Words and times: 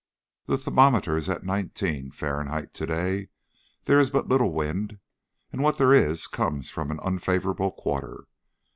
The 0.47 0.57
thermometer 0.57 1.15
is 1.15 1.29
at 1.29 1.43
nineteen 1.43 2.09
Fahrenheit 2.09 2.73
to 2.73 2.87
day. 2.87 3.29
There 3.83 3.99
is 3.99 4.09
but 4.09 4.27
little 4.27 4.51
wind, 4.51 4.97
and 5.51 5.61
what 5.61 5.77
there 5.77 5.93
is 5.93 6.25
comes 6.25 6.71
from 6.71 6.89
an 6.89 6.99
unfavourable 7.03 7.69
quarter. 7.73 8.23